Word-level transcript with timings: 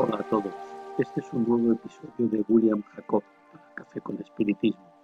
Hola 0.00 0.18
a 0.20 0.28
todos, 0.28 0.54
este 0.96 1.18
es 1.18 1.32
un 1.32 1.44
nuevo 1.44 1.72
episodio 1.72 2.28
de 2.28 2.44
William 2.46 2.84
Jacob 2.94 3.24
para 3.50 3.74
Café 3.74 4.00
con 4.00 4.16
Espiritismo. 4.20 4.94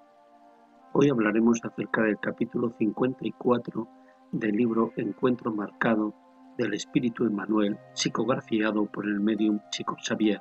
Hoy 0.92 1.10
hablaremos 1.10 1.58
acerca 1.64 2.02
del 2.02 2.16
capítulo 2.20 2.72
54 2.78 3.88
del 4.30 4.52
libro 4.52 4.92
Encuentro 4.96 5.50
Marcado 5.50 6.14
del 6.56 6.74
Espíritu 6.74 7.24
Emmanuel, 7.24 7.76
psicografiado 7.94 8.86
por 8.86 9.06
el 9.06 9.18
medium 9.18 9.58
Chico 9.70 9.96
Xavier 10.00 10.40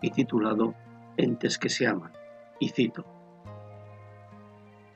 y 0.00 0.12
titulado 0.12 0.74
Entes 1.16 1.58
que 1.58 1.68
se 1.68 1.88
aman. 1.88 2.12
Y 2.60 2.68
cito. 2.68 3.04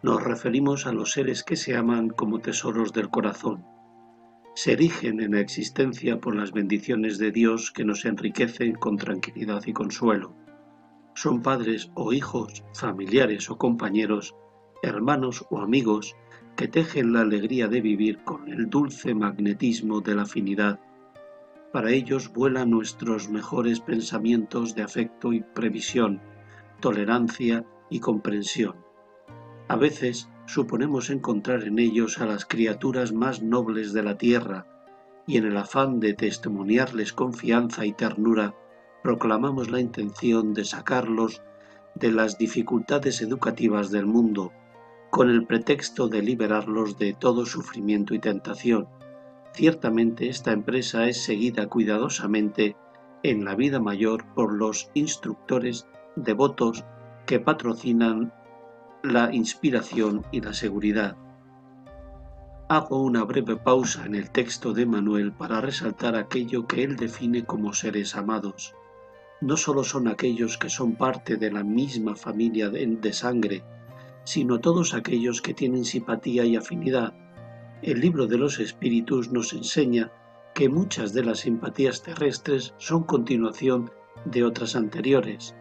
Nos 0.05 0.23
referimos 0.23 0.87
a 0.87 0.93
los 0.93 1.11
seres 1.11 1.43
que 1.43 1.57
se 1.57 1.77
aman 1.77 2.09
como 2.09 2.39
tesoros 2.39 2.93
del 2.93 3.11
corazón 3.11 3.65
se 4.57 4.73
erigen 4.73 5.21
en 5.21 5.33
la 5.33 5.41
existencia 5.41 6.19
por 6.19 6.35
las 6.35 6.51
bendiciones 6.51 7.19
de 7.19 7.31
Dios 7.31 7.71
que 7.71 7.85
nos 7.85 8.07
enriquecen 8.07 8.73
con 8.73 8.97
tranquilidad 8.97 9.63
y 9.67 9.75
consuelo. 9.75 10.35
Son 11.15 11.43
padres 11.43 11.91
o 11.93 12.15
hijos, 12.15 12.65
familiares 12.73 13.51
o 13.51 13.59
compañeros, 13.59 14.35
hermanos 14.83 15.45
o 15.51 15.61
amigos 15.61 16.17
que 16.57 16.69
tejen 16.69 17.13
la 17.13 17.21
alegría 17.21 17.69
de 17.69 17.83
vivir 17.83 18.25
con 18.25 18.49
el 18.49 18.71
dulce 18.71 19.15
magnetismo 19.15 20.01
de 20.01 20.15
la 20.15 20.23
afinidad. 20.23 20.81
Para 21.71 21.91
ellos 21.91 22.33
vuelan 22.33 22.71
nuestros 22.71 23.29
mejores 23.29 23.81
pensamientos 23.81 24.75
de 24.75 24.85
afecto 24.85 25.35
y 25.35 25.43
previsión, 25.43 26.23
tolerancia 26.81 27.63
y 27.91 28.01
comprensión. 28.01 28.75
A 29.69 29.77
veces 29.77 30.31
suponemos 30.47 31.11
encontrar 31.11 31.65
en 31.65 31.79
ellos 31.79 32.19
a 32.19 32.27
las 32.27 32.47
criaturas 32.47 33.13
más 33.13 33.43
nobles 33.43 33.93
de 33.93 34.03
la 34.03 34.17
tierra, 34.17 34.67
y 35.27 35.37
en 35.37 35.45
el 35.45 35.57
afán 35.57 36.01
de 36.01 36.15
testimoniarles 36.15 37.13
confianza 37.13 37.85
y 37.85 37.93
ternura, 37.93 38.55
proclamamos 39.03 39.71
la 39.71 39.81
intención 39.81 40.55
de 40.55 40.65
sacarlos 40.65 41.43
de 41.95 42.13
las 42.13 42.39
dificultades 42.39 43.21
educativas 43.23 43.91
del 43.91 44.07
mundo, 44.07 44.53
con 45.11 45.31
el 45.31 45.47
pretexto 45.47 46.09
de 46.09 46.23
liberarlos 46.23 46.99
de 46.99 47.15
todo 47.15 47.47
sufrimiento 47.47 48.15
y 48.15 48.19
tentación. 48.19 48.89
Ciertamente 49.53 50.29
esta 50.29 50.53
empresa 50.53 51.09
es 51.09 51.23
seguida 51.23 51.69
cuidadosamente 51.69 52.77
en 53.23 53.45
la 53.45 53.55
vida 53.55 53.81
mayor 53.81 54.25
por 54.35 54.53
los 54.53 54.91
instructores 54.95 55.87
devotos 56.17 56.85
que 57.25 57.41
patrocinan 57.41 58.33
la 59.13 59.33
inspiración 59.33 60.25
y 60.33 60.41
la 60.41 60.53
seguridad. 60.53 61.17
Hago 62.69 63.01
una 63.03 63.23
breve 63.25 63.57
pausa 63.57 64.05
en 64.05 64.17
el 64.17 64.31
texto 64.31 64.73
de 64.73 64.87
Manuel 64.87 65.33
para 65.33 65.61
resaltar 65.61 66.17
aquello 66.17 66.67
que 66.67 66.83
él 66.83 66.97
define 66.97 67.45
como 67.45 67.73
seres 67.73 68.17
amados. 68.17 68.75
No 69.41 69.57
solo 69.57 69.85
son 69.85 70.09
aquellos 70.09 70.59
que 70.59 70.69
son 70.69 70.97
parte 70.97 71.37
de 71.37 71.53
la 71.53 71.63
misma 71.63 72.17
familia 72.17 72.69
de, 72.69 73.13
sangre, 73.13 73.63
sino 74.25 74.59
todos 74.59 74.95
aquellos 74.95 75.41
que 75.41 75.55
tienen 75.55 75.85
simpatía 75.85 76.45
y 76.45 76.57
afinidad. 76.57 77.15
El 77.83 78.01
libro 78.01 78.27
de 78.27 78.39
los 78.39 78.59
espíritus 78.59 79.31
nos 79.31 79.53
enseña 79.53 80.11
que 80.55 80.69
muchas 80.69 81.13
de 81.13 81.23
las 81.23 81.41
simpatías 81.41 82.03
terrestres 82.03 82.75
son 82.79 83.05
continuación 83.05 83.91
de 84.25 84.43
otras 84.43 84.75
anteriores 84.75 85.55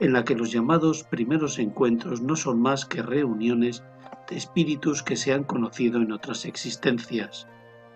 en 0.00 0.12
la 0.12 0.24
que 0.24 0.34
los 0.34 0.50
llamados 0.50 1.04
primeros 1.04 1.58
encuentros 1.58 2.20
no 2.20 2.36
son 2.36 2.60
más 2.60 2.84
que 2.84 3.02
reuniones 3.02 3.84
de 4.28 4.36
espíritus 4.36 5.02
que 5.02 5.16
se 5.16 5.32
han 5.32 5.44
conocido 5.44 6.00
en 6.00 6.12
otras 6.12 6.44
existencias. 6.44 7.46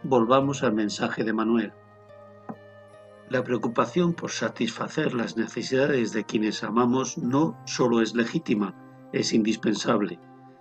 Volvamos 0.03 0.63
al 0.63 0.75
mensaje 0.75 1.25
de 1.25 1.33
Manuel. 1.33 1.73
La 3.29 3.45
preocupación 3.45 4.15
por 4.15 4.31
satisfacer 4.31 5.13
las 5.13 5.37
necesidades 5.37 6.13
de 6.13 6.25
quienes 6.25 6.65
amamos 6.65 7.19
no 7.19 7.59
solo 7.67 8.01
es 8.01 8.15
legítima, 8.15 8.75
es 9.13 9.33
indispensable, 9.33 10.19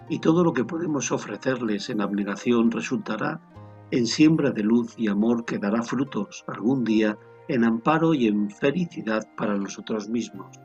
y 0.09 0.19
todo 0.19 0.43
lo 0.43 0.53
que 0.53 0.65
podemos 0.65 1.11
ofrecerles 1.11 1.89
en 1.89 2.01
abnegación 2.01 2.71
resultará 2.71 3.41
en 3.91 4.05
siembra 4.05 4.51
de 4.51 4.63
luz 4.63 4.93
y 4.97 5.07
amor 5.07 5.45
que 5.45 5.59
dará 5.59 5.81
frutos 5.81 6.43
algún 6.47 6.83
día 6.83 7.17
en 7.47 7.63
amparo 7.63 8.13
y 8.13 8.27
en 8.27 8.49
felicidad 8.49 9.25
para 9.37 9.57
nosotros 9.57 10.09
mismos. 10.09 10.59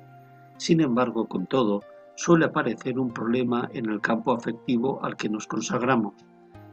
Sin 0.62 0.80
embargo, 0.80 1.26
con 1.26 1.46
todo, 1.46 1.82
suele 2.14 2.44
aparecer 2.44 2.96
un 2.96 3.12
problema 3.12 3.68
en 3.72 3.86
el 3.90 4.00
campo 4.00 4.30
afectivo 4.30 5.04
al 5.04 5.16
que 5.16 5.28
nos 5.28 5.48
consagramos. 5.48 6.14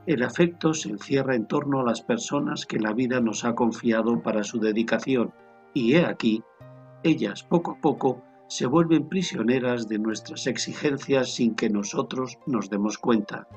El 0.05 0.21
afecto 0.21 0.75
se 0.75 0.89
encierra 0.91 1.33
en 1.33 1.47
torno 1.47 1.79
a 1.79 1.83
las 1.83 2.03
personas 2.03 2.67
que 2.67 2.77
la 2.77 2.93
vida 2.93 3.19
nos 3.19 3.45
ha 3.45 3.55
confiado 3.55 4.21
para 4.21 4.43
su 4.43 4.59
dedicación 4.59 5.33
y 5.73 5.95
he 5.95 6.05
aquí, 6.05 6.43
ellas 7.01 7.41
poco 7.41 7.71
a 7.71 7.81
poco 7.81 8.21
se 8.47 8.67
vuelven 8.67 9.09
prisioneras 9.09 9.87
de 9.87 9.97
nuestras 9.97 10.45
exigencias 10.45 11.33
sin 11.33 11.55
que 11.55 11.71
nosotros 11.71 12.37
nos 12.45 12.69
demos 12.69 12.99
cuenta. 12.99 13.47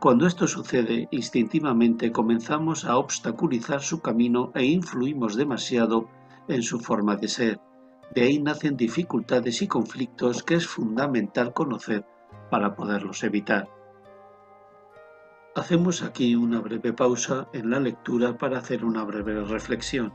Cuando 0.00 0.26
esto 0.26 0.48
sucede, 0.48 1.06
instintivamente 1.12 2.10
comenzamos 2.10 2.84
a 2.84 2.98
obstaculizar 2.98 3.80
su 3.80 4.00
camino 4.02 4.50
e 4.56 4.64
influimos 4.64 5.36
demasiado 5.36 6.08
en 6.48 6.64
su 6.64 6.80
forma 6.80 7.14
de 7.14 7.28
ser. 7.28 7.67
De 8.14 8.22
ahí 8.22 8.40
nacen 8.40 8.76
dificultades 8.76 9.62
y 9.62 9.68
conflictos 9.68 10.42
que 10.42 10.54
es 10.54 10.66
fundamental 10.66 11.52
conocer 11.52 12.04
para 12.50 12.74
poderlos 12.74 13.22
evitar. 13.22 13.68
Hacemos 15.54 16.02
aquí 16.02 16.36
una 16.36 16.60
breve 16.60 16.92
pausa 16.92 17.48
en 17.52 17.70
la 17.70 17.80
lectura 17.80 18.38
para 18.38 18.58
hacer 18.58 18.84
una 18.84 19.04
breve 19.04 19.42
reflexión. 19.44 20.12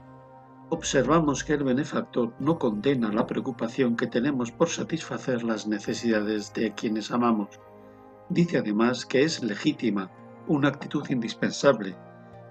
Observamos 0.69 1.43
que 1.43 1.53
el 1.53 1.63
benefactor 1.63 2.33
no 2.39 2.57
condena 2.57 3.11
la 3.11 3.27
preocupación 3.27 3.95
que 3.95 4.07
tenemos 4.07 4.51
por 4.51 4.69
satisfacer 4.69 5.43
las 5.43 5.67
necesidades 5.67 6.53
de 6.53 6.73
quienes 6.73 7.11
amamos. 7.11 7.59
Dice 8.29 8.57
además 8.57 9.05
que 9.05 9.23
es 9.23 9.43
legítima, 9.43 10.09
una 10.47 10.69
actitud 10.69 11.05
indispensable, 11.09 11.95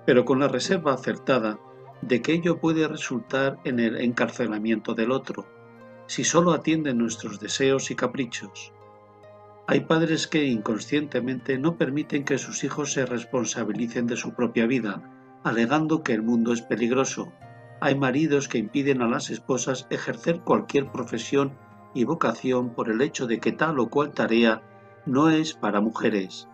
pero 0.07 0.25
con 0.25 0.39
la 0.39 0.49
reserva 0.49 0.93
acertada 0.93 1.59
de 2.03 2.21
que 2.21 2.33
ello 2.33 2.59
puede 2.59 2.87
resultar 2.87 3.59
en 3.65 3.81
el 3.81 4.01
encarcelamiento 4.01 4.95
del 4.95 5.13
otro, 5.13 5.47
si 6.07 6.25
solo 6.25 6.53
atienden 6.53 6.99
nuestros 6.99 7.41
deseos 7.41 7.91
y 7.91 7.95
caprichos. 7.95 8.73
Hay 9.69 9.81
padres 9.81 10.27
que 10.27 10.45
inconscientemente 10.45 11.57
no 11.57 11.77
permiten 11.77 12.25
que 12.25 12.39
sus 12.39 12.65
hijos 12.65 12.93
se 12.93 13.07
responsabilicen 13.07 14.07
de 14.09 14.17
su 14.17 14.35
propia 14.35 14.67
vida, 14.67 15.03
alegando 15.45 16.03
que 16.03 16.13
el 16.13 16.23
mundo 16.23 16.53
es 16.53 16.63
peligroso. 16.63 17.33
Hay 17.81 17.95
maridos 17.95 18.49
que 18.49 18.59
impiden 18.59 19.03
a 19.03 19.09
las 19.09 19.31
esposas 19.31 19.87
ejercer 19.91 20.41
cualquier 20.41 20.91
profesión 20.91 21.53
y 21.95 22.05
vocación 22.05 22.71
por 22.71 22.91
el 22.91 23.01
hecho 23.01 23.27
de 23.27 23.39
que 23.39 23.53
tal 23.53 23.79
o 23.79 23.89
cual 23.89 24.13
tarea 24.13 24.63
no 25.07 25.31
es 25.31 25.55
para 25.55 25.81
mujeres. 25.81 26.49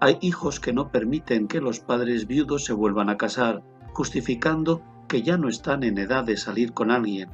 Hay 0.00 0.18
hijos 0.20 0.60
que 0.60 0.72
no 0.72 0.90
permiten 0.92 1.48
que 1.48 1.60
los 1.60 1.80
padres 1.80 2.28
viudos 2.28 2.64
se 2.64 2.72
vuelvan 2.72 3.10
a 3.10 3.16
casar, 3.16 3.62
justificando 3.98 4.80
que 5.08 5.22
ya 5.22 5.36
no 5.36 5.48
están 5.48 5.82
en 5.82 5.98
edad 5.98 6.22
de 6.22 6.36
salir 6.36 6.72
con 6.72 6.92
alguien. 6.92 7.30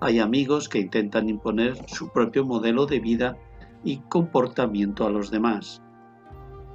Hay 0.00 0.20
amigos 0.20 0.68
que 0.68 0.78
intentan 0.78 1.28
imponer 1.28 1.76
su 1.88 2.12
propio 2.12 2.44
modelo 2.44 2.86
de 2.86 3.00
vida 3.00 3.36
y 3.82 3.96
comportamiento 3.96 5.08
a 5.08 5.10
los 5.10 5.32
demás. 5.32 5.82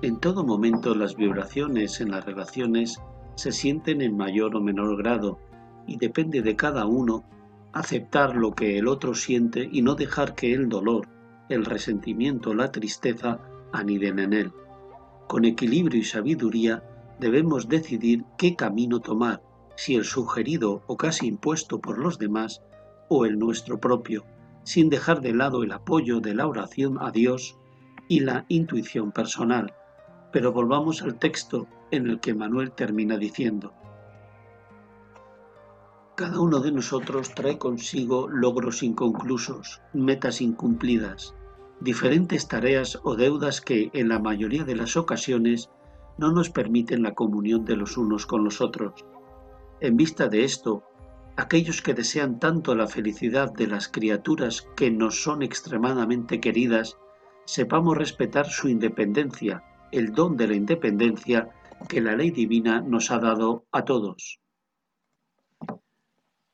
En 0.02 0.19
todo 0.19 0.44
momento 0.44 0.94
las 0.94 1.16
vibraciones 1.16 2.02
en 2.02 2.12
las 2.12 2.25
relaciones 2.25 3.02
se 3.36 3.54
sienten 3.54 4.02
en 4.02 4.18
mayor 4.18 4.58
o 4.58 4.60
menor 4.60 4.98
grado 4.98 5.40
y 5.88 5.96
depende 5.96 6.42
de 6.42 6.58
cada 6.58 6.86
uno 6.86 7.24
aceptar 7.72 8.36
lo 8.36 8.52
que 8.52 8.78
el 8.78 8.90
otro 8.90 9.14
siente 9.14 9.69
y 9.72 9.81
no 9.81 9.96
dejar 9.96 10.36
que 10.36 10.52
el 10.52 10.68
dolor, 10.68 11.08
el 11.48 11.64
resentimiento, 11.64 12.54
la 12.54 12.74
tristeza 12.74 13.40
aniden 13.72 14.19
en 14.19 14.34
él. 14.34 14.52
Con 15.30 15.46
equilibrio 15.46 16.02
y 16.02 16.04
sabiduría 16.04 16.84
debemos 17.19 17.68
decidir 17.68 18.25
qué 18.38 18.56
camino 18.56 19.00
tomar, 19.00 19.42
si 19.75 19.95
el 19.95 20.06
sugerido 20.06 20.83
o 20.88 20.98
casi 20.98 21.27
impuesto 21.27 21.80
por 21.80 21.98
los 21.98 22.18
demás 22.18 22.62
o 23.10 23.25
el 23.25 23.39
nuestro 23.39 23.80
propio, 23.80 24.25
sin 24.63 24.89
dejar 24.89 25.21
de 25.21 25.33
lado 25.33 25.63
el 25.63 25.71
apoyo 25.71 26.19
de 26.19 26.33
la 26.33 26.48
oración 26.48 26.98
a 27.00 27.12
Dios 27.12 27.57
y 28.07 28.21
la 28.21 28.45
intuición 28.50 29.12
personal. 29.12 29.74
Pero 30.31 30.51
volvamos 30.51 31.01
al 31.01 31.18
texto 31.18 31.68
en 31.92 32.07
el 32.07 32.19
que 32.19 32.33
Manuel 32.33 32.71
termina 32.71 33.18
diciendo, 33.18 33.74
cada 36.19 36.42
uno 36.42 36.60
de 36.60 36.74
nosotros 36.74 37.33
trae 37.33 37.57
consigo 37.57 38.27
logros 38.27 38.83
inconclusos, 38.83 39.81
metas 39.94 40.42
incumplidas, 40.42 41.33
diferentes 41.80 42.50
tareas 42.50 43.00
o 43.04 43.16
deudas 43.16 43.62
que, 43.62 43.89
en 43.94 44.10
la 44.10 44.19
mayoría 44.19 44.66
de 44.66 44.75
las 44.75 44.98
ocasiones, 44.98 45.69
no 46.19 46.31
nos 46.31 46.50
permiten 46.50 47.01
la 47.01 47.16
comunión 47.16 47.66
de 47.66 47.77
los 47.77 47.98
unos 47.98 48.25
con 48.25 48.44
los 48.44 48.62
otros. 48.62 49.06
En 49.80 49.98
vista 49.98 50.27
de 50.27 50.44
esto, 50.44 50.83
aquellos 51.38 51.81
que 51.81 51.94
desean 51.94 52.39
tanto 52.39 52.75
la 52.75 52.88
felicidad 52.88 53.54
de 53.54 53.68
las 53.68 53.88
criaturas 53.88 54.68
que 54.75 54.92
nos 54.92 55.24
son 55.24 55.42
extremadamente 55.42 56.39
queridas, 56.39 56.98
sepamos 57.45 57.98
respetar 57.98 58.48
su 58.48 58.68
independencia, 58.68 59.63
el 59.92 60.12
don 60.12 60.38
de 60.38 60.48
la 60.48 60.56
independencia 60.56 61.50
que 61.88 62.01
la 62.01 62.16
ley 62.16 62.31
divina 62.31 62.81
nos 62.81 63.10
ha 63.10 63.19
dado 63.19 63.66
a 63.71 63.86
todos. 63.86 64.39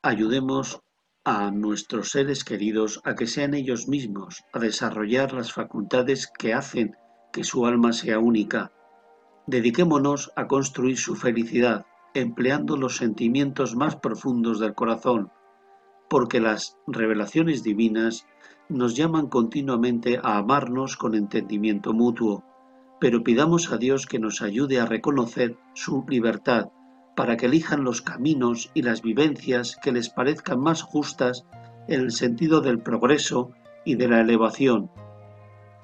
ayudemos 0.06 0.82
a 1.24 1.50
nuestros 1.50 2.12
seres 2.12 2.44
queridos 2.44 3.02
a 3.04 3.16
que 3.16 3.26
sean 3.26 3.56
ellos 3.56 3.88
mismos, 3.88 4.44
a 4.54 4.60
desarrollar 4.60 5.34
las 5.34 5.52
facultades 5.52 6.32
que 6.38 6.54
hacen 6.54 6.96
que 7.34 7.44
su 7.44 7.66
alma 7.66 7.92
sea 7.92 8.20
única. 8.20 8.72
Dediquémonos 9.48 10.32
a 10.36 10.48
construir 10.48 10.98
su 10.98 11.16
felicidad, 11.16 11.86
empleando 12.16 12.78
los 12.78 12.98
sentimientos 12.98 13.76
más 13.76 13.96
profundos 13.96 14.60
del 14.60 14.74
corazón, 14.74 15.32
porque 16.10 16.40
las 16.40 16.78
revelaciones 16.88 17.62
divinas 17.62 18.26
nos 18.70 18.96
llaman 18.96 19.28
continuamente 19.28 20.20
a 20.24 20.38
amarnos 20.38 20.98
con 20.98 21.14
entendimiento 21.14 21.94
mutuo, 21.94 22.44
pero 23.00 23.24
pidamos 23.24 23.72
a 23.72 23.78
Dios 23.78 24.08
que 24.08 24.18
nos 24.18 24.42
ayude 24.42 24.80
a 24.80 24.86
reconocer 24.86 25.58
su 25.74 26.04
libertad 26.08 26.70
para 27.16 27.38
que 27.38 27.46
elijan 27.46 27.84
los 27.84 28.02
caminos 28.02 28.72
y 28.74 28.82
las 28.82 29.02
vivencias 29.02 29.78
que 29.82 29.92
les 29.92 30.10
parezcan 30.10 30.60
más 30.60 30.82
justas 30.82 31.46
en 31.88 32.02
el 32.02 32.12
sentido 32.12 32.62
del 32.62 32.80
progreso 32.80 33.52
y 33.86 33.96
de 33.96 34.08
la 34.08 34.22
elevación, 34.22 34.90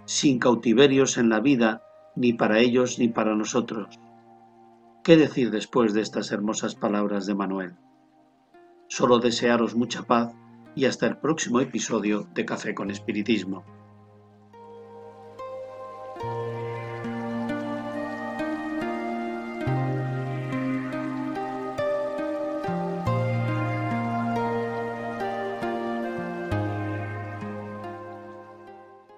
sin 0.06 0.40
cautiverios 0.40 1.18
en 1.18 1.30
la 1.30 1.40
vida 1.40 1.84
ni 2.16 2.34
para 2.34 2.60
ellos 2.60 3.00
ni 3.00 3.08
para 3.08 3.36
nosotros. 3.36 4.00
¿Qué 5.04 5.18
decir 5.18 5.52
después 5.52 5.94
de 5.94 6.02
estas 6.02 6.32
hermosas 6.32 6.76
palabras 6.76 7.26
de 7.26 7.36
Manuel? 7.36 7.74
Solo 8.88 9.20
desearos 9.20 9.76
mucha 9.76 10.04
paz 10.04 10.34
y 10.76 10.86
hasta 10.86 11.08
el 11.08 11.18
próximo 11.18 11.60
episodio 11.60 12.28
de 12.34 12.46
Café 12.46 12.76
con 12.76 12.92
Espiritismo. 12.92 13.64